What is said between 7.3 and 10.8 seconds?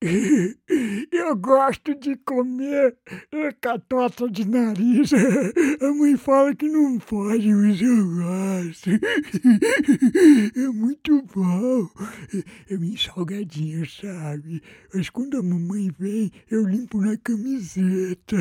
mas eu gosto. É